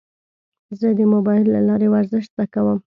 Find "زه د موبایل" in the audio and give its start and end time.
0.79-1.45